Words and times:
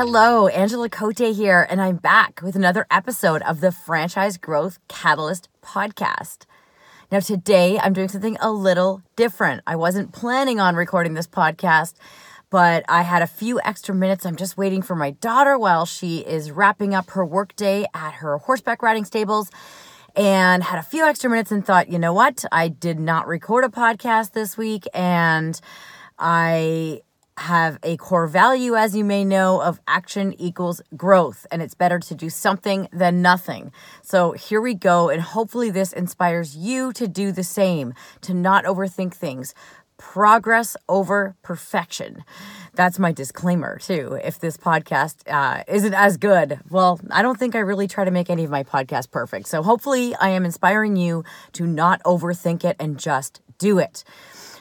Hello, 0.00 0.46
Angela 0.46 0.88
Cote 0.88 1.18
here, 1.18 1.66
and 1.68 1.80
I'm 1.80 1.96
back 1.96 2.40
with 2.40 2.54
another 2.54 2.86
episode 2.88 3.42
of 3.42 3.60
the 3.60 3.72
Franchise 3.72 4.36
Growth 4.36 4.78
Catalyst 4.86 5.48
podcast. 5.60 6.46
Now, 7.10 7.18
today 7.18 7.80
I'm 7.80 7.94
doing 7.94 8.06
something 8.06 8.36
a 8.40 8.52
little 8.52 9.02
different. 9.16 9.64
I 9.66 9.74
wasn't 9.74 10.12
planning 10.12 10.60
on 10.60 10.76
recording 10.76 11.14
this 11.14 11.26
podcast, 11.26 11.94
but 12.48 12.84
I 12.88 13.02
had 13.02 13.22
a 13.22 13.26
few 13.26 13.60
extra 13.64 13.92
minutes. 13.92 14.24
I'm 14.24 14.36
just 14.36 14.56
waiting 14.56 14.82
for 14.82 14.94
my 14.94 15.10
daughter 15.10 15.58
while 15.58 15.84
she 15.84 16.18
is 16.18 16.52
wrapping 16.52 16.94
up 16.94 17.10
her 17.10 17.26
workday 17.26 17.84
at 17.92 18.12
her 18.12 18.38
horseback 18.38 18.84
riding 18.84 19.04
stables 19.04 19.50
and 20.14 20.62
had 20.62 20.78
a 20.78 20.84
few 20.84 21.04
extra 21.06 21.28
minutes 21.28 21.50
and 21.50 21.66
thought, 21.66 21.88
you 21.88 21.98
know 21.98 22.12
what? 22.12 22.44
I 22.52 22.68
did 22.68 23.00
not 23.00 23.26
record 23.26 23.64
a 23.64 23.68
podcast 23.68 24.30
this 24.30 24.56
week 24.56 24.84
and 24.94 25.60
I 26.20 27.00
have 27.38 27.78
a 27.82 27.96
core 27.96 28.26
value, 28.26 28.74
as 28.74 28.96
you 28.96 29.04
may 29.04 29.24
know, 29.24 29.62
of 29.62 29.80
action 29.86 30.34
equals 30.40 30.82
growth, 30.96 31.46
and 31.50 31.62
it's 31.62 31.74
better 31.74 31.98
to 31.98 32.14
do 32.14 32.28
something 32.28 32.88
than 32.92 33.22
nothing. 33.22 33.72
So 34.02 34.32
here 34.32 34.60
we 34.60 34.74
go, 34.74 35.08
and 35.08 35.22
hopefully, 35.22 35.70
this 35.70 35.92
inspires 35.92 36.56
you 36.56 36.92
to 36.94 37.06
do 37.06 37.32
the 37.32 37.44
same, 37.44 37.94
to 38.22 38.34
not 38.34 38.64
overthink 38.64 39.14
things. 39.14 39.54
Progress 39.96 40.76
over 40.88 41.34
perfection. 41.42 42.24
That's 42.74 43.00
my 43.00 43.10
disclaimer, 43.10 43.78
too. 43.78 44.18
If 44.22 44.38
this 44.38 44.56
podcast 44.56 45.28
uh, 45.28 45.64
isn't 45.66 45.94
as 45.94 46.16
good, 46.16 46.60
well, 46.70 47.00
I 47.10 47.22
don't 47.22 47.38
think 47.38 47.56
I 47.56 47.60
really 47.60 47.88
try 47.88 48.04
to 48.04 48.10
make 48.12 48.30
any 48.30 48.44
of 48.44 48.50
my 48.50 48.62
podcasts 48.62 49.10
perfect. 49.10 49.48
So 49.48 49.62
hopefully, 49.62 50.14
I 50.14 50.28
am 50.28 50.44
inspiring 50.44 50.96
you 50.96 51.24
to 51.54 51.66
not 51.66 52.00
overthink 52.04 52.64
it 52.64 52.76
and 52.78 52.98
just 52.98 53.40
do 53.58 53.78
it. 53.80 54.04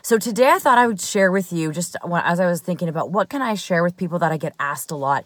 So 0.08 0.18
today 0.18 0.48
I 0.48 0.58
thought 0.58 0.78
I 0.78 0.88
would 0.88 1.02
share 1.02 1.34
with 1.34 1.52
you 1.52 1.74
just 1.74 1.98
as 2.10 2.40
I 2.40 2.46
was 2.46 2.62
thinking 2.62 2.88
about 2.88 3.12
what 3.12 3.28
can 3.28 3.42
I 3.42 3.56
share 3.56 3.84
with 3.84 3.98
people 3.98 4.20
that 4.20 4.32
I 4.32 4.38
get 4.38 4.56
asked 4.58 4.90
a 4.90 4.96
lot. 4.96 5.26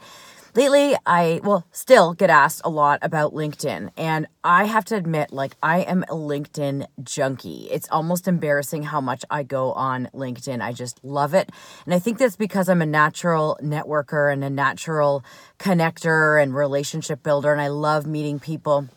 Lately, 0.55 0.95
I 1.05 1.39
well, 1.43 1.67
still 1.71 2.15
get 2.15 2.31
asked 2.31 2.63
a 2.65 2.69
lot 2.71 2.97
about 3.03 3.31
LinkedIn, 3.31 3.91
and 3.95 4.25
I 4.43 4.63
have 4.63 4.83
to 4.85 4.95
admit 4.95 5.31
like 5.31 5.53
I 5.61 5.81
am 5.81 6.01
a 6.05 6.15
LinkedIn 6.15 6.87
junkie. 7.03 7.67
It's 7.69 7.87
almost 7.91 8.27
embarrassing 8.27 8.81
how 8.81 8.99
much 9.01 9.23
I 9.29 9.43
go 9.43 9.71
on 9.73 10.09
LinkedIn. 10.15 10.63
I 10.63 10.73
just 10.73 10.99
love 11.03 11.35
it. 11.35 11.51
And 11.85 11.93
I 11.93 11.99
think 11.99 12.17
that's 12.17 12.35
because 12.35 12.67
I'm 12.67 12.81
a 12.81 12.87
natural 12.87 13.59
networker 13.61 14.33
and 14.33 14.43
a 14.43 14.49
natural 14.49 15.23
connector 15.59 16.41
and 16.41 16.55
relationship 16.55 17.21
builder 17.21 17.51
and 17.51 17.61
I 17.61 17.67
love 17.67 18.07
meeting 18.07 18.39
people 18.39 18.87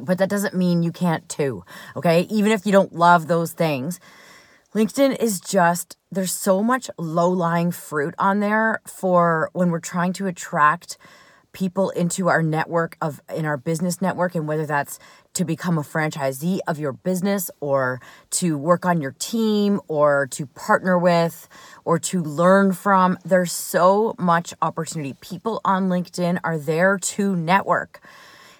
but 0.00 0.18
that 0.18 0.30
doesn't 0.30 0.54
mean 0.54 0.84
you 0.84 0.92
can't 0.92 1.28
too. 1.28 1.64
Okay? 1.96 2.20
Even 2.30 2.52
if 2.52 2.64
you 2.64 2.70
don't 2.70 2.94
love 2.94 3.26
those 3.26 3.52
things, 3.52 3.98
LinkedIn 4.74 5.16
is 5.20 5.38
just, 5.38 5.98
there's 6.10 6.32
so 6.32 6.62
much 6.62 6.88
low 6.98 7.28
lying 7.28 7.72
fruit 7.72 8.14
on 8.18 8.40
there 8.40 8.80
for 8.86 9.50
when 9.52 9.70
we're 9.70 9.80
trying 9.80 10.14
to 10.14 10.26
attract 10.26 10.96
people 11.52 11.90
into 11.90 12.28
our 12.28 12.42
network 12.42 12.96
of 13.02 13.20
in 13.36 13.44
our 13.44 13.58
business 13.58 14.00
network 14.00 14.34
and 14.34 14.48
whether 14.48 14.64
that's 14.64 14.98
to 15.34 15.44
become 15.44 15.76
a 15.76 15.82
franchisee 15.82 16.60
of 16.66 16.78
your 16.78 16.92
business 16.94 17.50
or 17.60 18.00
to 18.30 18.56
work 18.56 18.86
on 18.86 19.02
your 19.02 19.14
team 19.18 19.78
or 19.88 20.26
to 20.30 20.46
partner 20.46 20.96
with 20.96 21.50
or 21.84 21.98
to 21.98 22.22
learn 22.22 22.72
from 22.72 23.18
there's 23.26 23.52
so 23.52 24.14
much 24.18 24.54
opportunity. 24.62 25.14
People 25.20 25.60
on 25.66 25.90
linkedin 25.90 26.40
are 26.42 26.56
there 26.56 26.96
to 26.96 27.36
network. 27.36 28.00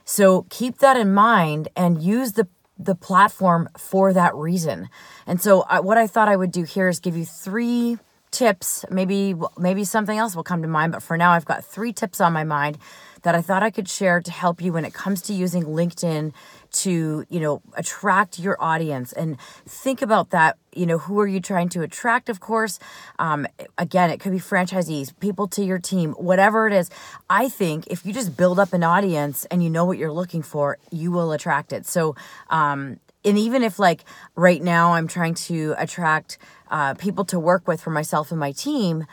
So 0.05 0.45
keep 0.51 0.79
that 0.79 0.99
in 0.99 1.15
mind 1.15 1.69
and 1.75 2.03
use 2.03 2.33
the 2.33 2.47
the 2.79 2.95
platform 2.95 3.69
for 3.77 4.13
that 4.13 4.35
reason. 4.35 4.89
And 5.27 5.41
so 5.41 5.63
I, 5.63 5.81
what 5.81 5.99
I 5.99 6.07
thought 6.07 6.29
I 6.29 6.37
would 6.37 6.53
do 6.53 6.65
here 6.65 6.89
is 6.89 7.01
give 7.01 7.17
you 7.17 7.25
three 7.25 7.99
tips. 8.31 8.85
Maybe 8.91 9.35
maybe 9.59 9.85
something 9.85 10.19
else 10.19 10.35
will 10.35 10.43
come 10.43 10.63
to 10.63 10.69
mind, 10.69 10.93
but 10.93 11.03
for 11.03 11.17
now 11.17 11.33
I've 11.33 11.45
got 11.45 11.65
three 11.65 11.93
tips 11.93 12.21
on 12.21 12.33
my 12.33 12.45
mind 12.45 12.79
that 13.23 13.35
I 13.35 13.43
thought 13.43 13.63
I 13.63 13.71
could 13.71 13.89
share 13.89 14.21
to 14.21 14.31
help 14.31 14.61
you 14.61 14.73
when 14.73 14.85
it 14.85 14.95
comes 14.95 15.23
to 15.23 15.33
using 15.33 15.65
LinkedIn 15.65 16.33
to, 16.73 17.25
you 17.29 17.41
know, 17.41 17.63
attract 17.77 18.39
your 18.39 18.57
audience 18.63 19.13
and 19.13 19.39
think 19.67 20.03
about 20.03 20.31
that. 20.31 20.57
You 20.75 20.87
know, 20.87 20.99
who 20.99 21.21
are 21.21 21.27
you 21.27 21.41
trying 21.41 21.69
to 21.71 21.83
attract? 21.83 22.29
Of 22.29 22.41
course, 22.41 22.79
um, 23.19 23.47
again, 23.77 24.11
it 24.11 24.21
could 24.21 24.33
be 24.33 24.39
franchisees, 24.39 25.13
people 25.21 25.47
to 25.49 25.63
your 25.63 25.79
team, 25.79 26.13
whatever 26.13 26.67
it 26.67 26.73
is. 26.73 26.91
I 27.29 27.49
think 27.49 27.87
if 27.89 28.07
you 28.07 28.13
just 28.13 28.37
build 28.37 28.59
up 28.59 28.73
an 28.73 28.83
audience 28.83 29.45
and 29.47 29.63
you 29.63 29.71
know 29.71 29.85
what 29.85 29.99
you're 29.99 30.13
looking 30.13 30.43
for, 30.43 30.79
you 30.91 31.13
will 31.13 31.33
attract 31.33 31.73
it. 31.73 31.87
So, 31.87 32.17
um, 32.49 32.99
and 33.25 33.39
even 33.39 33.63
if 33.63 33.79
like 33.79 34.05
right 34.35 34.63
now 34.63 34.95
I'm 34.95 35.09
trying 35.09 35.35
to 35.35 35.75
attract 35.79 36.39
uh, 36.71 36.95
people 36.95 37.25
to 37.27 37.39
work 37.39 37.69
with 37.69 37.81
for 37.81 37.91
myself 37.91 38.31
and 38.31 38.41
my 38.41 38.53
team, 38.53 39.07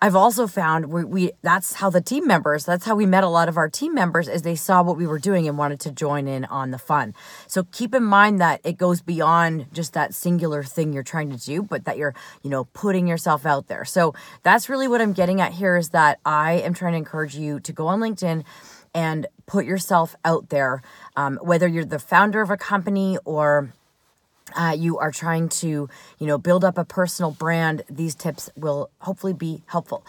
I've 0.00 0.14
also 0.14 0.46
found 0.46 0.86
we, 0.86 1.04
we 1.04 1.32
that's 1.40 1.74
how 1.74 1.88
the 1.88 2.02
team 2.02 2.26
members 2.26 2.66
that's 2.66 2.84
how 2.84 2.94
we 2.94 3.06
met 3.06 3.24
a 3.24 3.28
lot 3.28 3.48
of 3.48 3.56
our 3.56 3.68
team 3.68 3.94
members 3.94 4.28
is 4.28 4.42
they 4.42 4.54
saw 4.54 4.82
what 4.82 4.98
we 4.98 5.06
were 5.06 5.18
doing 5.18 5.48
and 5.48 5.56
wanted 5.56 5.80
to 5.80 5.90
join 5.90 6.28
in 6.28 6.44
on 6.44 6.70
the 6.70 6.78
fun. 6.78 7.14
So 7.46 7.64
keep 7.64 7.94
in 7.94 8.04
mind 8.04 8.38
that 8.40 8.60
it 8.62 8.76
goes 8.76 9.00
beyond 9.00 9.66
just 9.72 9.94
that 9.94 10.14
singular 10.14 10.62
thing 10.62 10.92
you're 10.92 11.02
trying 11.02 11.30
to 11.30 11.38
do, 11.38 11.62
but 11.62 11.86
that 11.86 11.96
you're 11.96 12.14
you 12.42 12.50
know 12.50 12.64
putting 12.64 13.06
yourself 13.06 13.46
out 13.46 13.68
there. 13.68 13.86
So 13.86 14.14
that's 14.42 14.68
really 14.68 14.86
what 14.86 15.00
I'm 15.00 15.14
getting 15.14 15.40
at 15.40 15.52
here 15.52 15.76
is 15.76 15.90
that 15.90 16.18
I 16.26 16.54
am 16.54 16.74
trying 16.74 16.92
to 16.92 16.98
encourage 16.98 17.34
you 17.34 17.58
to 17.60 17.72
go 17.72 17.86
on 17.86 18.00
LinkedIn 18.00 18.44
and 18.94 19.26
put 19.46 19.64
yourself 19.64 20.14
out 20.24 20.50
there, 20.50 20.82
um, 21.16 21.38
whether 21.42 21.66
you're 21.66 21.84
the 21.84 21.98
founder 21.98 22.42
of 22.42 22.50
a 22.50 22.56
company 22.56 23.18
or 23.24 23.72
uh, 24.54 24.74
you 24.76 24.98
are 24.98 25.10
trying 25.10 25.48
to 25.48 25.88
you 26.18 26.26
know 26.26 26.38
build 26.38 26.64
up 26.64 26.78
a 26.78 26.84
personal 26.84 27.30
brand. 27.30 27.82
These 27.90 28.14
tips 28.14 28.50
will 28.56 28.90
hopefully 29.00 29.32
be 29.32 29.62
helpful 29.66 30.04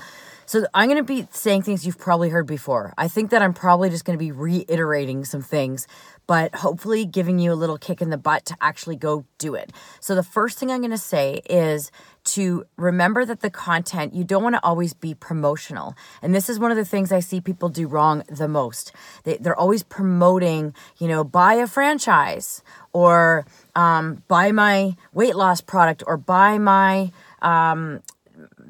so 0.47 0.66
i'm 0.74 0.90
going 0.90 0.97
to 0.97 1.03
be 1.03 1.28
saying 1.31 1.62
things 1.62 1.85
you've 1.85 2.00
probably 2.00 2.30
heard 2.30 2.47
before. 2.47 2.94
I 2.97 3.08
think 3.08 3.30
that 3.30 3.44
i'm 3.44 3.53
probably 3.53 3.90
just 3.91 4.06
going 4.06 4.18
to 4.18 4.24
be 4.24 4.31
reiterating 4.31 5.24
some 5.25 5.41
things 5.41 5.88
but 6.25 6.53
hopefully 6.56 7.06
giving 7.06 7.40
you 7.40 7.53
a 7.53 7.56
little 7.56 7.78
kick 7.78 8.02
in 8.02 8.09
the 8.09 8.18
butt 8.18 8.46
to 8.46 8.57
actually 8.59 8.97
go 8.97 9.24
do 9.38 9.56
it. 9.56 9.72
So 10.02 10.13
the 10.13 10.24
first 10.24 10.57
thing 10.57 10.72
i'm 10.72 10.80
going 10.80 10.91
to 10.91 10.97
say 10.97 11.41
is 11.50 11.91
to 12.25 12.66
remember 12.75 13.24
that 13.24 13.40
the 13.40 13.50
content 13.50 14.13
you 14.13 14.24
don't 14.24 14.44
want 14.44 14.56
to 14.56 14.63
always 14.63 14.94
be 14.94 15.13
promotional. 15.13 15.96
And 16.22 16.36
this 16.36 16.50
is 16.50 16.59
one 16.59 16.72
of 16.72 16.78
the 16.78 16.86
things 16.86 17.12
i 17.12 17.19
see 17.19 17.41
people 17.41 17.69
do 17.69 17.88
wrong 17.88 18.24
the 18.28 18.47
most. 18.47 18.91
They, 19.24 19.38
they're 19.38 19.59
always 19.59 19.84
promoting 19.84 20.74
you 20.97 21.07
know 21.07 21.24
buy 21.24 21.56
a 21.56 21.68
franchise 21.68 22.63
or 22.94 23.46
um, 23.75 24.24
buy 24.28 24.52
my 24.52 24.96
weight 25.13 25.36
loss 25.36 25.62
product 25.62 26.03
or 26.07 26.18
buy 26.18 26.57
my 26.57 27.12
um, 27.41 28.02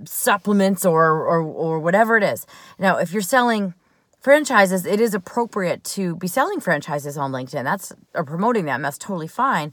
supplements 0.07 0.85
or, 0.85 1.03
or 1.25 1.41
or 1.41 1.79
whatever 1.79 2.17
it 2.17 2.23
is. 2.23 2.45
Now, 2.79 2.97
if 2.97 3.11
you're 3.11 3.21
selling 3.21 3.73
franchises, 4.19 4.85
it 4.85 4.99
is 4.99 5.13
appropriate 5.13 5.83
to 5.83 6.15
be 6.15 6.27
selling 6.27 6.59
franchises 6.59 7.17
on 7.17 7.31
LinkedIn. 7.31 7.63
That's 7.63 7.93
or 8.13 8.23
promoting 8.23 8.65
them. 8.65 8.81
That's 8.81 8.97
totally 8.97 9.27
fine. 9.27 9.71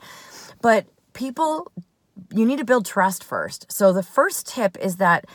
But 0.60 0.86
people, 1.12 1.72
you 2.32 2.44
need 2.44 2.58
to 2.58 2.64
build 2.64 2.86
trust 2.86 3.24
first. 3.24 3.70
So 3.70 3.92
the 3.92 4.02
first 4.02 4.46
tip 4.46 4.76
is 4.78 4.96
that 4.96 5.26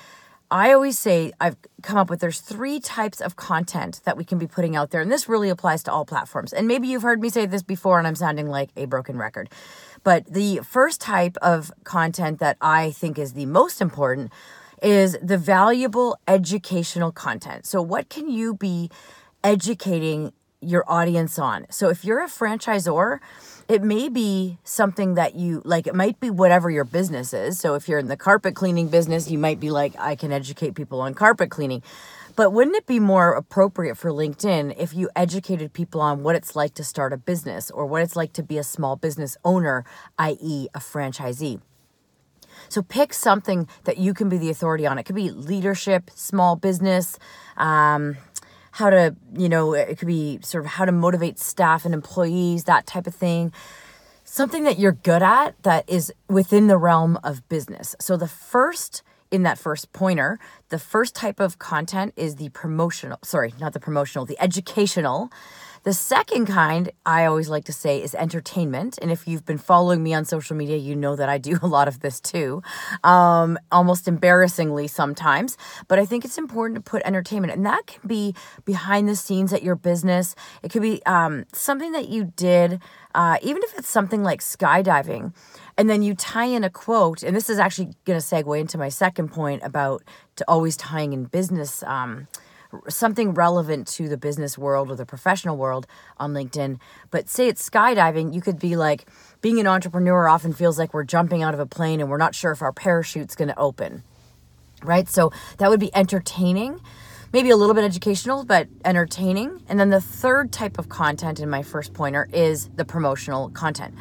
I 0.52 0.74
always 0.74 0.98
say 0.98 1.32
I've 1.40 1.58
come 1.84 1.98
up 1.98 2.10
with 2.10 2.22
there's 2.22 2.40
three 2.40 2.80
types 2.80 3.22
of 3.22 3.36
content 3.36 4.02
that 4.06 4.18
we 4.18 4.24
can 4.24 4.40
be 4.40 4.48
putting 4.48 4.76
out 4.76 4.90
there 4.90 5.02
and 5.02 5.12
this 5.12 5.30
really 5.30 5.50
applies 5.50 5.84
to 5.84 5.92
all 5.92 6.06
platforms. 6.06 6.54
And 6.54 6.68
maybe 6.68 6.88
you've 6.88 7.04
heard 7.04 7.22
me 7.22 7.30
say 7.30 7.46
this 7.46 7.62
before 7.62 8.00
and 8.00 8.08
I'm 8.08 8.16
sounding 8.16 8.48
like 8.48 8.70
a 8.76 8.86
broken 8.86 9.18
record. 9.18 9.50
But 10.04 10.26
the 10.26 10.62
first 10.64 11.02
type 11.02 11.38
of 11.42 11.72
content 11.84 12.40
that 12.40 12.58
I 12.62 12.92
think 12.92 13.20
is 13.20 13.34
the 13.34 13.46
most 13.46 13.80
important 13.80 14.32
is 14.82 15.18
the 15.22 15.38
valuable 15.38 16.18
educational 16.28 17.12
content. 17.12 17.66
So 17.66 17.82
what 17.82 18.10
can 18.10 18.30
you 18.30 18.54
be 18.54 18.90
educating 19.44 20.34
your 20.62 20.84
audience 20.88 21.40
on? 21.40 21.66
So 21.70 21.90
if 21.90 22.04
you're 22.04 22.24
a 22.24 22.28
franchisor, 22.28 23.20
it 23.70 23.84
may 23.84 24.10
be 24.10 24.58
something 24.64 25.14
that 25.14 25.36
you 25.36 25.62
like 25.64 25.86
it 25.86 25.94
might 25.94 26.20
be 26.20 26.32
whatever 26.32 26.72
your 26.72 26.84
business 26.84 27.34
is 27.34 27.60
so 27.60 27.76
if 27.76 27.88
you're 27.88 28.00
in 28.00 28.08
the 28.08 28.18
carpet 28.18 28.56
cleaning 28.56 28.88
business 28.88 29.30
you 29.30 29.38
might 29.38 29.60
be 29.60 29.70
like 29.70 29.94
i 30.00 30.16
can 30.16 30.32
educate 30.32 30.74
people 30.74 31.00
on 31.00 31.14
carpet 31.14 31.52
cleaning 31.52 31.84
but 32.36 32.52
wouldn't 32.52 32.76
it 32.76 32.88
be 32.88 33.00
more 33.00 33.34
appropriate 33.34 33.96
for 33.96 34.10
linkedin 34.10 34.74
if 34.78 34.94
you 34.94 35.08
educated 35.16 35.72
people 35.72 36.02
on 36.02 36.24
what 36.24 36.36
it's 36.36 36.56
like 36.56 36.74
to 36.74 36.84
start 36.84 37.14
a 37.14 37.18
business 37.18 37.70
or 37.70 37.86
what 37.86 38.02
it's 38.02 38.16
like 38.16 38.34
to 38.34 38.42
be 38.42 38.58
a 38.58 38.64
small 38.64 38.96
business 38.96 39.38
owner 39.46 39.86
i.e 40.18 40.68
a 40.74 40.80
franchisee 40.80 41.62
so 42.72 42.82
pick 42.82 43.14
something 43.14 43.68
that 43.84 43.98
you 43.98 44.14
can 44.14 44.30
be 44.30 44.38
the 44.38 44.50
authority 44.50 44.86
on 44.86 44.98
it 44.98 45.04
could 45.04 45.16
be 45.16 45.32
leadership 45.32 46.10
small 46.14 46.56
business 46.56 47.18
um, 47.58 48.18
how 48.72 48.90
to, 48.90 49.16
you 49.36 49.50
know, 49.50 49.74
it 49.74 49.98
could 49.98 50.08
be 50.08 50.40
sort 50.42 50.64
of 50.64 50.72
how 50.72 50.86
to 50.86 50.92
motivate 50.92 51.38
staff 51.38 51.86
and 51.86 51.94
employees, 51.94 52.64
that 52.64 52.86
type 52.86 53.08
of 53.08 53.16
thing. 53.16 53.52
Something 54.24 54.64
that 54.64 54.78
you're 54.80 54.94
good 54.94 55.24
at 55.24 55.62
that 55.64 55.90
is 55.90 56.14
within 56.30 56.68
the 56.68 56.78
realm 56.78 57.20
of 57.24 57.48
business. 57.50 57.96
So 58.00 58.16
the 58.16 58.28
first 58.28 59.04
in 59.32 59.44
that 59.44 59.58
first 59.58 59.92
pointer, 59.94 60.40
the 60.70 60.80
first 60.80 61.16
type 61.16 61.40
of 61.40 61.60
content 61.60 62.14
is 62.16 62.36
the 62.36 62.50
promotional, 62.50 63.20
sorry, 63.24 63.54
not 63.60 63.74
the 63.74 63.80
promotional, 63.80 64.26
the 64.26 64.40
educational. 64.40 65.32
The 65.84 65.94
second 65.94 66.48
kind, 66.48 66.92
I 67.06 67.26
always 67.26 67.48
like 67.48 67.64
to 67.66 67.74
say, 67.74 68.04
is 68.04 68.14
entertainment. 68.14 69.00
And 69.02 69.12
if 69.12 69.28
you've 69.28 69.46
been 69.46 69.58
following 69.58 70.04
me 70.04 70.14
on 70.14 70.26
social 70.26 70.56
media, 70.56 70.76
you 70.76 70.94
know 70.94 71.16
that 71.16 71.30
I 71.30 71.38
do 71.38 71.58
a 71.62 71.68
lot 71.68 71.88
of 71.88 72.02
this 72.02 72.20
too, 72.20 72.62
um, 73.04 73.58
almost 73.72 74.08
embarrassingly 74.08 74.88
sometimes. 74.88 75.58
But 75.88 76.00
I 76.00 76.06
think 76.06 76.26
it's 76.26 76.38
important 76.38 76.84
to 76.84 76.90
put 76.90 77.02
entertainment, 77.06 77.54
and 77.54 77.66
that 77.66 77.88
can 77.88 78.02
be 78.08 78.36
behind 78.66 79.08
the 79.08 79.16
scenes 79.16 79.54
at 79.54 79.64
your 79.64 79.76
business. 79.76 80.36
It 80.64 80.72
could 80.72 80.82
be 80.82 81.02
um, 81.06 81.46
something 81.54 81.94
that 81.94 82.10
you 82.10 82.34
did, 82.36 82.82
uh, 83.16 83.38
even 83.42 83.64
if 83.64 83.78
it's 83.78 83.90
something 83.90 84.22
like 84.22 84.42
skydiving 84.42 85.34
and 85.80 85.90
then 85.90 86.02
you 86.02 86.14
tie 86.14 86.44
in 86.44 86.66
a 86.66 86.70
quote 86.70 87.24
and 87.24 87.34
this 87.34 87.50
is 87.50 87.58
actually 87.58 87.94
going 88.04 88.20
to 88.20 88.26
segue 88.26 88.60
into 88.60 88.78
my 88.78 88.90
second 88.90 89.30
point 89.30 89.64
about 89.64 90.04
to 90.36 90.44
always 90.46 90.76
tying 90.76 91.14
in 91.14 91.24
business 91.24 91.82
um, 91.84 92.28
something 92.90 93.34
relevant 93.34 93.88
to 93.88 94.10
the 94.10 94.18
business 94.18 94.58
world 94.58 94.92
or 94.92 94.96
the 94.98 95.06
professional 95.06 95.56
world 95.56 95.88
on 96.18 96.34
linkedin 96.34 96.78
but 97.12 97.30
say 97.30 97.48
it's 97.48 97.68
skydiving 97.68 98.34
you 98.34 98.42
could 98.42 98.60
be 98.60 98.76
like 98.76 99.08
being 99.42 99.58
an 99.58 99.68
entrepreneur 99.68 100.28
often 100.28 100.52
feels 100.52 100.78
like 100.78 100.94
we're 100.94 101.06
jumping 101.06 101.42
out 101.42 101.54
of 101.54 101.62
a 101.62 101.66
plane 101.66 102.02
and 102.02 102.10
we're 102.10 102.18
not 102.18 102.36
sure 102.36 102.52
if 102.52 102.62
our 102.62 102.74
parachute's 102.74 103.36
going 103.36 103.48
to 103.48 103.58
open 103.58 104.04
right 104.84 105.08
so 105.08 105.32
that 105.60 105.70
would 105.70 105.80
be 105.80 105.96
entertaining 105.96 106.78
maybe 107.32 107.52
a 107.52 107.56
little 107.56 107.76
bit 107.76 107.84
educational, 107.84 108.44
but 108.44 108.68
entertaining. 108.84 109.62
And 109.70 109.80
then 109.80 109.92
the 109.92 110.02
third 110.02 110.52
type 110.52 110.80
of 110.80 110.90
content 110.90 111.40
in 111.40 111.48
my 111.48 111.62
first 111.62 111.94
pointer 111.94 112.28
is 112.34 112.70
the 112.70 112.86
promotional 112.86 113.50
content. 113.50 113.94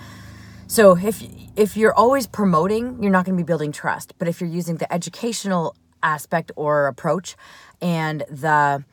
So 0.70 0.98
if 0.98 1.24
if 1.56 1.78
you're 1.78 1.94
always 1.94 2.26
promoting, 2.26 3.02
you're 3.02 3.10
not 3.10 3.24
going 3.24 3.36
to 3.38 3.42
be 3.42 3.46
building 3.46 3.72
trust. 3.72 4.12
But 4.18 4.28
if 4.28 4.38
you're 4.38 4.50
using 4.50 4.76
the 4.76 4.92
educational 4.92 5.74
aspect 6.02 6.52
or 6.56 6.88
approach 6.88 7.36
and 7.80 8.22
the 8.30 8.84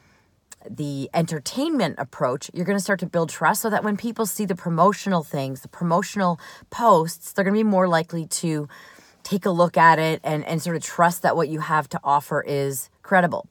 the 0.69 1.09
entertainment 1.13 1.95
approach, 1.97 2.49
you're 2.53 2.65
going 2.65 2.77
to 2.77 2.83
start 2.83 3.01
to 3.01 3.05
build 3.05 3.29
trust 3.29 3.61
so 3.61 3.69
that 3.69 3.83
when 3.83 3.97
people 3.97 4.25
see 4.25 4.45
the 4.45 4.55
promotional 4.55 5.21
things, 5.21 5.61
the 5.61 5.67
promotional 5.67 6.39
posts, 6.69 7.33
they're 7.33 7.43
going 7.43 7.53
to 7.53 7.59
be 7.59 7.69
more 7.69 7.89
likely 7.89 8.25
to 8.25 8.69
take 9.23 9.45
a 9.45 9.51
look 9.51 9.75
at 9.75 9.99
it 9.99 10.21
and, 10.23 10.45
and 10.45 10.61
sort 10.61 10.77
of 10.77 10.81
trust 10.81 11.23
that 11.23 11.35
what 11.35 11.49
you 11.49 11.59
have 11.59 11.89
to 11.89 11.99
offer 12.05 12.41
is 12.41 12.89
credible. 13.03 13.49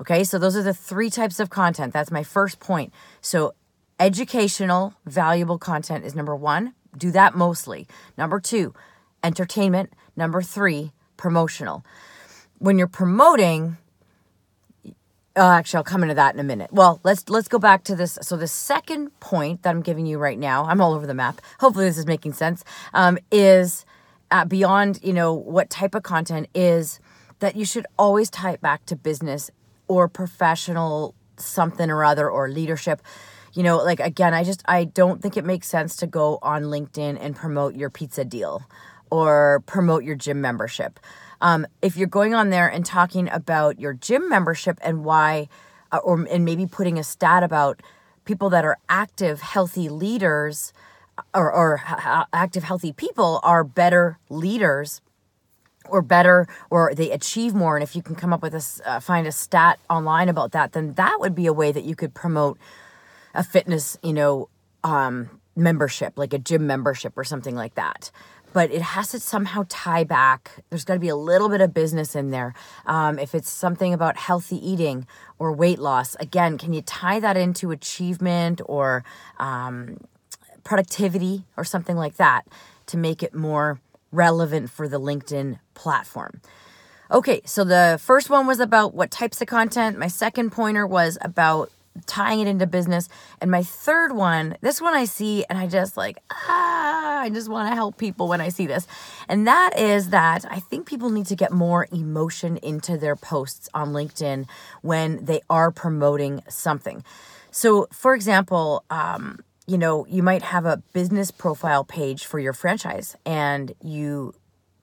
Okay, 0.00 0.24
so 0.24 0.38
those 0.38 0.56
are 0.56 0.62
the 0.62 0.72
three 0.72 1.10
types 1.10 1.38
of 1.38 1.50
content. 1.50 1.92
That's 1.92 2.10
my 2.10 2.22
first 2.22 2.60
point. 2.60 2.94
So, 3.20 3.54
educational, 4.00 4.94
valuable 5.04 5.58
content 5.58 6.04
is 6.04 6.14
number 6.14 6.34
one 6.34 6.72
do 6.96 7.10
that 7.12 7.34
mostly. 7.34 7.86
Number 8.16 8.40
two, 8.40 8.74
entertainment. 9.22 9.92
Number 10.16 10.42
three, 10.42 10.92
promotional. 11.16 11.84
When 12.58 12.78
you're 12.78 12.88
promoting, 12.88 13.76
uh, 15.36 15.50
actually, 15.50 15.78
I'll 15.78 15.84
come 15.84 16.02
into 16.02 16.14
that 16.14 16.34
in 16.34 16.40
a 16.40 16.44
minute. 16.44 16.72
Well, 16.72 17.00
let's 17.04 17.28
let's 17.28 17.48
go 17.48 17.58
back 17.58 17.84
to 17.84 17.94
this. 17.94 18.18
So 18.22 18.36
the 18.36 18.48
second 18.48 19.18
point 19.20 19.62
that 19.62 19.70
I'm 19.70 19.82
giving 19.82 20.06
you 20.06 20.18
right 20.18 20.38
now, 20.38 20.64
I'm 20.64 20.80
all 20.80 20.92
over 20.92 21.06
the 21.06 21.14
map. 21.14 21.40
Hopefully, 21.60 21.86
this 21.86 21.98
is 21.98 22.06
making 22.06 22.32
sense. 22.32 22.64
Um, 22.94 23.18
is 23.30 23.86
uh, 24.30 24.44
beyond 24.44 24.98
you 25.02 25.12
know 25.12 25.32
what 25.32 25.70
type 25.70 25.94
of 25.94 26.02
content 26.02 26.48
is 26.54 26.98
that 27.38 27.54
you 27.54 27.64
should 27.64 27.86
always 27.96 28.30
tie 28.30 28.52
it 28.52 28.60
back 28.60 28.84
to 28.86 28.96
business 28.96 29.50
or 29.86 30.08
professional 30.08 31.14
something 31.36 31.90
or 31.90 32.04
other 32.04 32.28
or 32.28 32.48
leadership 32.48 33.00
you 33.54 33.62
know, 33.62 33.78
like 33.78 34.00
again, 34.00 34.34
I 34.34 34.44
just 34.44 34.62
I 34.66 34.84
don't 34.84 35.22
think 35.22 35.36
it 35.36 35.44
makes 35.44 35.66
sense 35.66 35.96
to 35.96 36.06
go 36.06 36.38
on 36.42 36.64
LinkedIn 36.64 37.18
and 37.20 37.34
promote 37.34 37.74
your 37.74 37.90
pizza 37.90 38.24
deal 38.24 38.62
or 39.10 39.62
promote 39.66 40.04
your 40.04 40.14
gym 40.14 40.40
membership. 40.40 41.00
Um, 41.40 41.66
if 41.82 41.96
you're 41.96 42.08
going 42.08 42.34
on 42.34 42.50
there 42.50 42.68
and 42.68 42.84
talking 42.84 43.28
about 43.30 43.78
your 43.80 43.94
gym 43.94 44.28
membership 44.28 44.78
and 44.82 45.04
why, 45.04 45.48
uh, 45.92 45.98
or 45.98 46.26
and 46.30 46.44
maybe 46.44 46.66
putting 46.66 46.98
a 46.98 47.04
stat 47.04 47.42
about 47.42 47.80
people 48.24 48.50
that 48.50 48.64
are 48.64 48.78
active, 48.88 49.40
healthy 49.40 49.88
leaders, 49.88 50.72
or, 51.34 51.52
or 51.52 51.80
active, 52.32 52.64
healthy 52.64 52.92
people 52.92 53.40
are 53.42 53.64
better 53.64 54.18
leaders 54.28 55.00
or 55.88 56.02
better 56.02 56.46
or 56.68 56.94
they 56.94 57.10
achieve 57.10 57.54
more 57.54 57.74
and 57.74 57.82
if 57.82 57.96
you 57.96 58.02
can 58.02 58.14
come 58.14 58.30
up 58.30 58.42
with 58.42 58.54
a 58.54 58.62
uh, 58.84 59.00
find 59.00 59.26
a 59.26 59.32
stat 59.32 59.78
online 59.88 60.28
about 60.28 60.52
that 60.52 60.72
then 60.72 60.92
that 60.94 61.18
would 61.18 61.34
be 61.34 61.46
a 61.46 61.52
way 61.52 61.72
that 61.72 61.82
you 61.84 61.96
could 61.96 62.12
promote 62.12 62.58
a 63.34 63.44
fitness, 63.44 63.98
you 64.02 64.12
know, 64.12 64.48
um, 64.84 65.40
membership, 65.56 66.18
like 66.18 66.32
a 66.32 66.38
gym 66.38 66.66
membership 66.66 67.16
or 67.16 67.24
something 67.24 67.54
like 67.54 67.74
that. 67.74 68.10
But 68.52 68.70
it 68.70 68.80
has 68.80 69.10
to 69.10 69.20
somehow 69.20 69.66
tie 69.68 70.04
back. 70.04 70.64
There's 70.70 70.84
got 70.84 70.94
to 70.94 71.00
be 71.00 71.08
a 71.08 71.16
little 71.16 71.48
bit 71.48 71.60
of 71.60 71.74
business 71.74 72.16
in 72.16 72.30
there. 72.30 72.54
Um, 72.86 73.18
if 73.18 73.34
it's 73.34 73.50
something 73.50 73.92
about 73.92 74.16
healthy 74.16 74.56
eating 74.56 75.06
or 75.38 75.52
weight 75.52 75.78
loss, 75.78 76.14
again, 76.16 76.56
can 76.56 76.72
you 76.72 76.80
tie 76.80 77.20
that 77.20 77.36
into 77.36 77.70
achievement 77.70 78.62
or 78.64 79.04
um, 79.38 79.98
productivity 80.64 81.44
or 81.56 81.64
something 81.64 81.96
like 81.96 82.16
that 82.16 82.46
to 82.86 82.96
make 82.96 83.22
it 83.22 83.34
more 83.34 83.80
relevant 84.12 84.70
for 84.70 84.88
the 84.88 84.98
LinkedIn 84.98 85.58
platform? 85.74 86.40
Okay, 87.10 87.40
so 87.44 87.64
the 87.64 87.98
first 88.02 88.28
one 88.28 88.46
was 88.46 88.60
about 88.60 88.94
what 88.94 89.10
types 89.10 89.40
of 89.40 89.48
content. 89.48 89.98
My 89.98 90.08
second 90.08 90.50
pointer 90.50 90.86
was 90.86 91.16
about 91.22 91.70
tying 92.06 92.40
it 92.40 92.46
into 92.46 92.66
business. 92.66 93.08
And 93.40 93.50
my 93.50 93.62
third 93.62 94.12
one, 94.12 94.56
this 94.60 94.80
one 94.80 94.94
I 94.94 95.04
see 95.04 95.44
and 95.48 95.58
I 95.58 95.66
just 95.66 95.96
like, 95.96 96.18
ah, 96.30 97.20
I 97.20 97.30
just 97.30 97.48
want 97.48 97.70
to 97.70 97.74
help 97.74 97.98
people 97.98 98.28
when 98.28 98.40
I 98.40 98.48
see 98.48 98.66
this. 98.66 98.86
And 99.28 99.46
that 99.46 99.78
is 99.78 100.10
that 100.10 100.44
I 100.50 100.60
think 100.60 100.86
people 100.86 101.10
need 101.10 101.26
to 101.26 101.36
get 101.36 101.52
more 101.52 101.86
emotion 101.92 102.56
into 102.58 102.96
their 102.96 103.16
posts 103.16 103.68
on 103.74 103.92
LinkedIn 103.92 104.46
when 104.82 105.24
they 105.24 105.40
are 105.50 105.70
promoting 105.70 106.42
something. 106.48 107.04
So, 107.50 107.88
for 107.90 108.14
example, 108.14 108.84
um, 108.90 109.40
you 109.66 109.76
know, 109.76 110.06
you 110.06 110.22
might 110.22 110.42
have 110.42 110.64
a 110.64 110.78
business 110.92 111.30
profile 111.30 111.84
page 111.84 112.24
for 112.24 112.38
your 112.38 112.52
franchise 112.54 113.16
and 113.26 113.74
you 113.82 114.34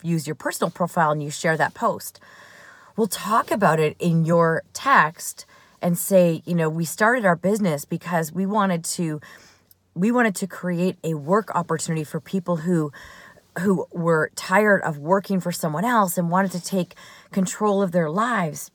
use 0.04 0.28
your 0.28 0.36
personal 0.36 0.70
profile 0.70 1.12
and 1.12 1.24
you 1.24 1.32
share 1.32 1.58
that 1.58 1.74
post. 1.74 2.20
We'll 2.96 3.08
talk 3.08 3.52
about 3.52 3.80
it 3.80 3.96
in 4.00 4.26
your 4.26 4.64
text 4.74 5.46
and 5.86 6.00
say, 6.00 6.42
you 6.46 6.56
know, 6.56 6.68
we 6.68 6.84
started 6.84 7.26
our 7.26 7.36
business 7.36 7.86
because 7.86 8.34
we 8.34 8.48
wanted 8.48 8.84
to 8.84 9.22
we 9.94 10.12
wanted 10.12 10.34
to 10.38 10.48
create 10.48 10.98
a 11.04 11.14
work 11.14 11.56
opportunity 11.56 12.04
for 12.04 12.20
people 12.20 12.56
who 12.58 12.92
who 13.60 13.86
were 13.92 14.32
tired 14.36 14.82
of 14.82 14.98
working 14.98 15.40
for 15.40 15.52
someone 15.52 15.86
else 15.86 16.18
and 16.18 16.32
wanted 16.32 16.52
to 16.52 16.62
take 16.62 16.96
control 17.32 17.84
of 17.84 17.92
their 17.92 18.10
lives. 18.10 18.72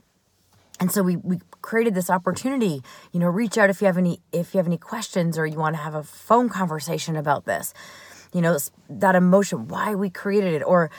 And 0.79 0.93
so 0.93 1.03
we 1.03 1.17
we 1.17 1.41
created 1.63 1.97
this 1.97 2.11
opportunity, 2.11 2.81
you 3.11 3.19
know, 3.19 3.27
reach 3.27 3.59
out 3.59 3.71
if 3.71 3.81
you 3.81 3.89
have 3.89 3.99
any 3.99 4.21
if 4.31 4.55
you 4.55 4.59
have 4.59 4.69
any 4.69 4.79
questions 4.79 5.37
or 5.37 5.45
you 5.45 5.59
want 5.59 5.75
to 5.75 5.83
have 5.83 5.97
a 5.97 6.05
phone 6.05 6.49
conversation 6.49 7.17
about 7.17 7.45
this. 7.45 7.75
You 8.33 8.41
know, 8.41 8.57
that 8.89 9.17
emotion, 9.17 9.67
why 9.67 9.97
we 9.97 10.11
created 10.11 10.55
it 10.55 10.63
or 10.63 10.93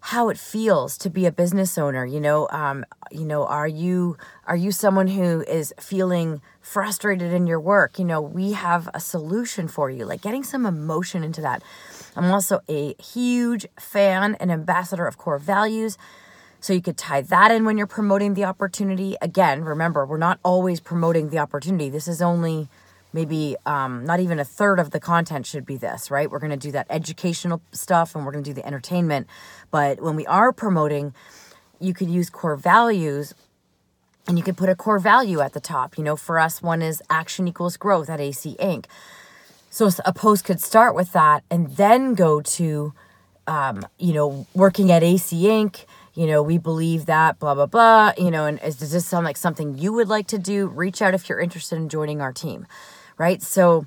how 0.00 0.28
it 0.28 0.38
feels 0.38 0.96
to 0.98 1.10
be 1.10 1.26
a 1.26 1.32
business 1.32 1.76
owner 1.76 2.04
you 2.04 2.20
know 2.20 2.48
um, 2.50 2.84
you 3.10 3.24
know 3.24 3.46
are 3.46 3.68
you 3.68 4.16
are 4.46 4.56
you 4.56 4.72
someone 4.72 5.08
who 5.08 5.42
is 5.42 5.72
feeling 5.78 6.40
frustrated 6.60 7.32
in 7.32 7.46
your 7.46 7.60
work? 7.60 7.98
You 7.98 8.04
know 8.04 8.20
we 8.20 8.52
have 8.52 8.88
a 8.94 9.00
solution 9.00 9.68
for 9.68 9.90
you 9.90 10.04
like 10.04 10.22
getting 10.22 10.44
some 10.44 10.66
emotion 10.66 11.24
into 11.24 11.40
that. 11.40 11.62
I'm 12.16 12.30
also 12.30 12.60
a 12.68 12.94
huge 13.00 13.66
fan 13.78 14.36
and 14.40 14.50
ambassador 14.50 15.06
of 15.06 15.18
core 15.18 15.38
values 15.38 15.98
so 16.60 16.72
you 16.72 16.82
could 16.82 16.98
tie 16.98 17.22
that 17.22 17.50
in 17.50 17.64
when 17.64 17.78
you're 17.78 17.86
promoting 17.86 18.34
the 18.34 18.44
opportunity. 18.44 19.16
Again 19.20 19.64
remember 19.64 20.06
we're 20.06 20.18
not 20.18 20.38
always 20.44 20.80
promoting 20.80 21.30
the 21.30 21.38
opportunity. 21.38 21.88
This 21.88 22.08
is 22.08 22.22
only 22.22 22.68
maybe 23.12 23.56
um, 23.66 24.04
not 24.04 24.20
even 24.20 24.38
a 24.38 24.44
third 24.44 24.78
of 24.78 24.90
the 24.90 25.00
content 25.00 25.46
should 25.46 25.66
be 25.66 25.76
this, 25.76 26.10
right? 26.10 26.30
We're 26.30 26.38
going 26.38 26.50
to 26.50 26.56
do 26.56 26.72
that 26.72 26.86
educational 26.90 27.60
stuff 27.72 28.14
and 28.14 28.24
we're 28.24 28.32
going 28.32 28.44
to 28.44 28.50
do 28.50 28.54
the 28.54 28.66
entertainment. 28.66 29.26
But 29.70 30.00
when 30.00 30.16
we 30.16 30.26
are 30.26 30.52
promoting, 30.52 31.14
you 31.80 31.94
could 31.94 32.10
use 32.10 32.30
core 32.30 32.56
values 32.56 33.34
and 34.28 34.38
you 34.38 34.44
could 34.44 34.56
put 34.56 34.68
a 34.68 34.74
core 34.74 34.98
value 34.98 35.40
at 35.40 35.52
the 35.52 35.60
top. 35.60 35.98
You 35.98 36.04
know, 36.04 36.16
for 36.16 36.38
us, 36.38 36.62
one 36.62 36.82
is 36.82 37.02
action 37.10 37.48
equals 37.48 37.76
growth 37.76 38.08
at 38.08 38.20
AC 38.20 38.56
Inc. 38.60 38.86
So 39.70 39.88
a 40.04 40.12
post 40.12 40.44
could 40.44 40.60
start 40.60 40.94
with 40.94 41.12
that 41.12 41.44
and 41.50 41.76
then 41.76 42.14
go 42.14 42.40
to, 42.40 42.92
um, 43.46 43.86
you 43.98 44.12
know, 44.12 44.46
working 44.54 44.90
at 44.92 45.02
AC 45.02 45.42
Inc 45.44 45.84
you 46.12 46.26
know, 46.26 46.42
we 46.42 46.58
believe 46.58 47.06
that, 47.06 47.38
blah, 47.38 47.54
blah, 47.54 47.66
blah, 47.66 48.12
you 48.18 48.30
know, 48.30 48.44
and 48.44 48.60
is, 48.62 48.76
does 48.76 48.90
this 48.90 49.06
sound 49.06 49.24
like 49.24 49.36
something 49.36 49.78
you 49.78 49.92
would 49.92 50.08
like 50.08 50.26
to 50.26 50.38
do? 50.38 50.66
Reach 50.66 51.00
out 51.00 51.14
if 51.14 51.28
you're 51.28 51.40
interested 51.40 51.76
in 51.76 51.88
joining 51.88 52.20
our 52.20 52.32
team 52.32 52.66
right? 53.20 53.42
So 53.42 53.84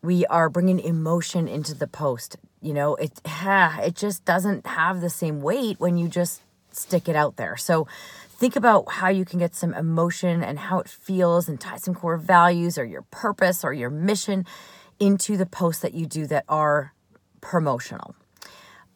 we 0.00 0.24
are 0.26 0.48
bringing 0.48 0.80
emotion 0.80 1.46
into 1.46 1.74
the 1.74 1.86
post. 1.86 2.36
You 2.62 2.72
know, 2.72 2.94
it 2.94 3.20
it 3.26 3.94
just 3.94 4.24
doesn't 4.24 4.66
have 4.66 5.02
the 5.02 5.10
same 5.10 5.42
weight 5.42 5.78
when 5.78 5.98
you 5.98 6.08
just 6.08 6.40
stick 6.72 7.06
it 7.06 7.14
out 7.14 7.36
there. 7.36 7.58
So 7.58 7.86
think 8.28 8.56
about 8.56 8.90
how 8.90 9.08
you 9.08 9.26
can 9.26 9.38
get 9.38 9.54
some 9.54 9.74
emotion 9.74 10.42
and 10.42 10.58
how 10.58 10.78
it 10.78 10.88
feels 10.88 11.50
and 11.50 11.60
tie 11.60 11.76
some 11.76 11.94
core 11.94 12.16
values 12.16 12.78
or 12.78 12.84
your 12.86 13.02
purpose 13.10 13.62
or 13.62 13.74
your 13.74 13.90
mission 13.90 14.46
into 14.98 15.36
the 15.36 15.46
posts 15.46 15.82
that 15.82 15.92
you 15.92 16.06
do 16.06 16.26
that 16.26 16.44
are 16.48 16.94
promotional. 17.42 18.14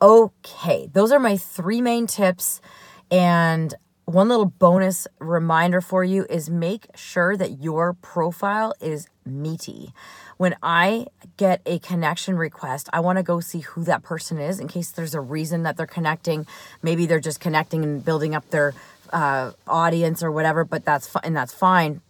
Okay, 0.01 0.89
those 0.91 1.13
are 1.13 1.21
my 1.21 1.37
three 1.37 1.83
main 1.83 2.07
tips 2.07 2.63
And 3.11 3.75
one 4.11 4.29
little 4.29 4.47
bonus 4.47 5.07
reminder 5.21 5.81
for 5.81 6.03
you 6.03 6.27
is 6.29 6.51
make 6.51 6.87
sure 6.97 7.37
that 7.37 7.63
your 7.63 7.93
profile 7.95 8.75
is 8.81 9.07
meaty. 9.25 9.93
When 10.37 10.57
I 10.63 11.07
get 11.37 11.61
a 11.65 11.79
connection 11.79 12.37
request, 12.37 12.89
I 12.93 13.01
want 13.01 13.19
to 13.19 13.23
go 13.23 13.41
see 13.41 13.61
who 13.61 13.85
that 13.85 14.03
person 14.03 14.39
is 14.39 14.59
in 14.59 14.67
case 14.67 14.91
there's 14.91 15.15
a 15.15 15.21
reason 15.21 15.63
that 15.63 15.77
they're 15.77 15.87
connecting. 15.87 16.47
Maybe 16.83 17.07
they're 17.07 17.21
just 17.21 17.41
connecting 17.41 17.85
and 17.85 18.05
building 18.05 18.35
up 18.35 18.51
their 18.51 18.75
uh, 19.13 19.53
audience 19.69 20.23
or 20.23 20.33
whatever, 20.33 20.65
but 20.65 20.85
that's 20.85 21.07
fine 21.07 21.23
and 21.25 21.37
that's 21.37 21.55
fine. 21.55 22.01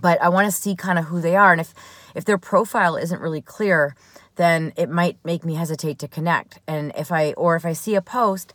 But 0.00 0.22
I 0.22 0.28
want 0.28 0.46
to 0.46 0.52
see 0.52 0.76
kind 0.76 0.98
of 0.98 1.06
who 1.06 1.20
they 1.20 1.34
are, 1.34 1.52
and 1.52 1.60
if 1.60 1.74
if 2.14 2.24
their 2.24 2.38
profile 2.38 2.96
isn't 2.96 3.20
really 3.20 3.40
clear, 3.40 3.96
then 4.36 4.72
it 4.76 4.90
might 4.90 5.16
make 5.24 5.44
me 5.44 5.54
hesitate 5.54 5.98
to 6.00 6.08
connect. 6.08 6.60
And 6.68 6.92
if 6.96 7.10
I 7.10 7.32
or 7.32 7.56
if 7.56 7.64
I 7.64 7.72
see 7.72 7.94
a 7.94 8.02
post 8.02 8.52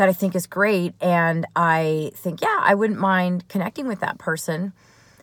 that 0.00 0.08
I 0.08 0.14
think 0.14 0.34
is 0.34 0.46
great 0.46 0.94
and 0.98 1.44
I 1.54 2.12
think, 2.14 2.40
yeah, 2.40 2.56
I 2.58 2.74
wouldn't 2.74 2.98
mind 2.98 3.46
connecting 3.50 3.86
with 3.86 4.00
that 4.00 4.16
person. 4.16 4.72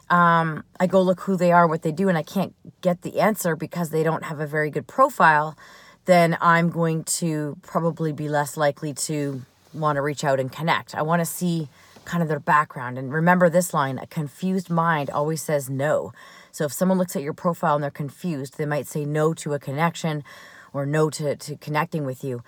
Um, 0.08 0.66
I 0.80 0.86
go 0.86 1.02
look 1.02 1.22
who 1.22 1.36
they 1.36 1.52
are, 1.52 1.68
what 1.68 1.82
they 1.82 1.92
do, 1.92 2.10
and 2.10 2.16
I 2.16 2.22
can't 2.22 2.54
get 2.82 3.02
the 3.02 3.20
answer 3.20 3.56
because 3.56 3.90
they 3.90 4.04
don't 4.04 4.26
have 4.26 4.40
a 4.40 4.46
very 4.46 4.70
good 4.70 4.86
profile, 4.86 5.58
then 6.06 6.38
I'm 6.42 6.70
going 6.70 7.06
to 7.06 7.58
probably 7.64 8.12
be 8.12 8.30
less 8.30 8.56
likely 8.56 8.94
to 8.94 9.42
want 9.74 9.96
to 9.96 10.04
reach 10.04 10.24
out 10.24 10.40
and 10.40 10.52
connect. 10.52 10.94
I 10.94 11.02
want 11.02 11.22
to 11.22 11.26
see 11.26 11.70
kind 12.06 12.22
of 12.22 12.30
their 12.30 12.40
background. 12.40 13.00
And 13.00 13.12
remember 13.12 13.50
this 13.50 13.74
line 13.74 13.98
a 13.98 14.06
confused 14.06 14.70
mind 14.70 15.10
always 15.10 15.42
says 15.42 15.72
no. 15.72 16.14
So 16.52 16.66
if 16.66 16.72
someone 16.72 17.00
looks 17.00 17.16
at 17.16 17.24
your 17.24 17.34
profile 17.34 17.74
and 17.74 17.84
they're 17.84 17.90
confused, 17.90 18.60
they 18.60 18.68
might 18.68 18.86
say 18.86 19.06
no 19.06 19.34
to 19.34 19.56
a 19.56 19.60
connection 19.60 20.24
or 20.72 20.86
no 20.86 21.10
to, 21.10 21.36
to 21.36 21.56
connecting 21.56 22.06
with 22.06 22.24
you. 22.24 22.44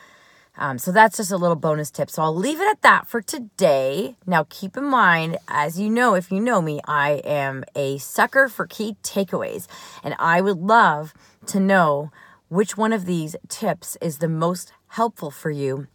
Um, 0.60 0.78
so 0.78 0.92
that's 0.92 1.16
just 1.16 1.32
a 1.32 1.38
little 1.38 1.56
bonus 1.56 1.90
tip. 1.90 2.10
So 2.12 2.22
I'll 2.22 2.36
leave 2.36 2.60
it 2.60 2.70
at 2.70 2.82
that 2.82 3.08
for 3.08 3.22
today. 3.22 4.18
Now, 4.28 4.46
keep 4.50 4.76
in 4.76 4.84
mind, 4.84 5.38
as 5.48 5.80
you 5.80 5.90
know, 5.90 6.16
if 6.16 6.34
you 6.34 6.42
know 6.42 6.62
me, 6.62 6.82
I 6.86 7.22
am 7.24 7.64
a 7.76 7.98
sucker 7.98 8.50
for 8.50 8.68
key 8.68 8.98
takeaways, 9.02 9.68
and 10.04 10.16
I 10.20 10.42
would 10.42 10.58
love 10.58 11.14
to 11.48 11.62
know 11.62 12.12
which 12.50 12.76
one 12.76 12.92
of 12.92 13.06
these 13.06 13.38
tips 13.48 13.98
is 14.02 14.18
the 14.18 14.28
most 14.28 14.74
helpful 14.90 15.32
for 15.32 15.50
you. 15.50 15.88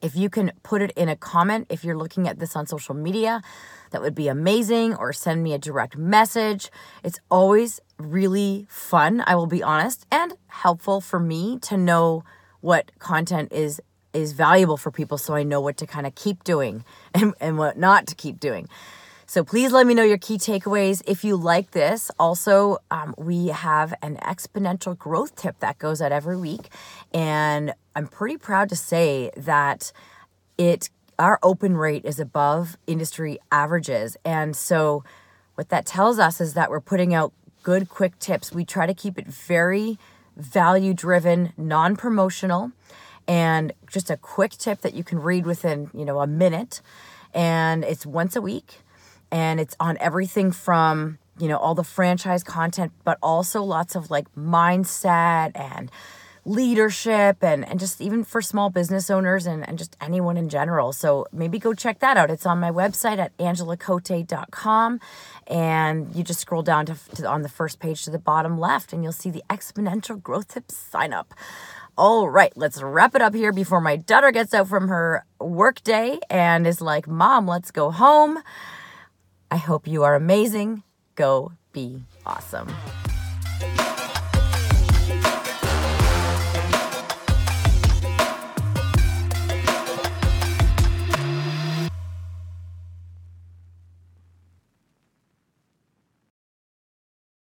If 0.00 0.14
you 0.14 0.30
can 0.30 0.52
put 0.62 0.80
it 0.80 0.92
in 0.94 1.08
a 1.08 1.16
comment, 1.16 1.66
if 1.68 1.82
you're 1.82 1.96
looking 1.96 2.28
at 2.28 2.38
this 2.38 2.54
on 2.54 2.66
social 2.66 2.94
media, 2.94 3.42
that 3.90 4.02
would 4.02 4.14
be 4.14 4.28
amazing, 4.28 4.94
or 4.94 5.12
send 5.12 5.42
me 5.42 5.52
a 5.52 5.58
direct 5.58 5.96
message. 5.96 6.70
It's 7.02 7.18
always 7.28 7.80
really 7.98 8.66
fun, 8.68 9.24
I 9.26 9.34
will 9.34 9.46
be 9.46 9.64
honest, 9.64 10.06
and 10.12 10.34
helpful 10.46 11.00
for 11.00 11.18
me 11.18 11.58
to 11.62 11.76
know 11.76 12.22
what 12.64 12.90
content 12.98 13.52
is 13.52 13.78
is 14.14 14.32
valuable 14.32 14.78
for 14.78 14.90
people 14.90 15.18
so 15.18 15.34
I 15.34 15.42
know 15.42 15.60
what 15.60 15.76
to 15.78 15.86
kind 15.86 16.06
of 16.06 16.14
keep 16.14 16.44
doing 16.44 16.82
and, 17.14 17.34
and 17.38 17.58
what 17.58 17.76
not 17.76 18.06
to 18.06 18.14
keep 18.14 18.40
doing. 18.40 18.68
So 19.26 19.42
please 19.42 19.72
let 19.72 19.86
me 19.86 19.94
know 19.94 20.02
your 20.02 20.18
key 20.18 20.38
takeaways. 20.38 21.02
If 21.06 21.24
you 21.24 21.36
like 21.36 21.72
this, 21.72 22.10
also, 22.18 22.78
um, 22.90 23.14
we 23.18 23.48
have 23.48 23.92
an 24.02 24.16
exponential 24.16 24.96
growth 24.96 25.34
tip 25.34 25.58
that 25.60 25.78
goes 25.78 26.00
out 26.00 26.12
every 26.12 26.36
week. 26.36 26.68
And 27.12 27.74
I'm 27.96 28.06
pretty 28.06 28.36
proud 28.36 28.68
to 28.68 28.76
say 28.76 29.30
that 29.36 29.92
it 30.56 30.88
our 31.18 31.38
open 31.42 31.76
rate 31.76 32.04
is 32.04 32.18
above 32.18 32.76
industry 32.86 33.38
averages. 33.52 34.16
And 34.24 34.56
so 34.56 35.04
what 35.54 35.68
that 35.68 35.86
tells 35.86 36.18
us 36.18 36.40
is 36.40 36.54
that 36.54 36.70
we're 36.70 36.80
putting 36.80 37.14
out 37.14 37.32
good 37.62 37.88
quick 37.88 38.18
tips. 38.18 38.52
We 38.52 38.64
try 38.64 38.86
to 38.86 38.94
keep 38.94 39.18
it 39.18 39.26
very 39.26 39.98
value 40.36 40.94
driven, 40.94 41.52
non 41.56 41.96
promotional, 41.96 42.72
and 43.26 43.72
just 43.86 44.10
a 44.10 44.16
quick 44.16 44.52
tip 44.52 44.80
that 44.82 44.94
you 44.94 45.04
can 45.04 45.20
read 45.20 45.46
within, 45.46 45.90
you 45.94 46.04
know, 46.04 46.20
a 46.20 46.26
minute. 46.26 46.80
And 47.32 47.84
it's 47.84 48.06
once 48.06 48.36
a 48.36 48.40
week 48.40 48.80
and 49.30 49.58
it's 49.58 49.74
on 49.80 49.96
everything 49.98 50.52
from, 50.52 51.18
you 51.38 51.48
know, 51.48 51.56
all 51.56 51.74
the 51.74 51.84
franchise 51.84 52.44
content, 52.44 52.92
but 53.02 53.18
also 53.22 53.62
lots 53.62 53.96
of 53.96 54.10
like 54.10 54.32
mindset 54.34 55.52
and 55.54 55.90
leadership 56.44 57.42
and, 57.42 57.66
and 57.66 57.80
just 57.80 58.00
even 58.00 58.24
for 58.24 58.42
small 58.42 58.70
business 58.70 59.10
owners 59.10 59.46
and, 59.46 59.66
and 59.68 59.78
just 59.78 59.96
anyone 60.00 60.36
in 60.36 60.48
general. 60.48 60.92
So 60.92 61.26
maybe 61.32 61.58
go 61.58 61.74
check 61.74 62.00
that 62.00 62.16
out. 62.16 62.30
It's 62.30 62.46
on 62.46 62.60
my 62.60 62.70
website 62.70 63.18
at 63.18 63.36
angelacote.com. 63.38 65.00
And 65.46 66.14
you 66.14 66.22
just 66.22 66.40
scroll 66.40 66.62
down 66.62 66.86
to, 66.86 66.96
to 67.16 67.26
on 67.26 67.42
the 67.42 67.48
first 67.48 67.80
page 67.80 68.04
to 68.04 68.10
the 68.10 68.18
bottom 68.18 68.58
left 68.58 68.92
and 68.92 69.02
you'll 69.02 69.12
see 69.12 69.30
the 69.30 69.42
exponential 69.48 70.22
growth 70.22 70.48
tips 70.48 70.76
sign 70.76 71.12
up. 71.12 71.34
All 71.96 72.28
right, 72.28 72.52
let's 72.56 72.82
wrap 72.82 73.14
it 73.14 73.22
up 73.22 73.34
here 73.34 73.52
before 73.52 73.80
my 73.80 73.94
daughter 73.96 74.32
gets 74.32 74.52
out 74.52 74.68
from 74.68 74.88
her 74.88 75.24
work 75.38 75.82
day 75.84 76.18
and 76.28 76.66
is 76.66 76.80
like, 76.80 77.06
Mom, 77.06 77.46
let's 77.46 77.70
go 77.70 77.92
home. 77.92 78.40
I 79.50 79.58
hope 79.58 79.86
you 79.86 80.02
are 80.02 80.16
amazing. 80.16 80.82
Go 81.14 81.52
be 81.72 82.02
awesome. 82.26 82.68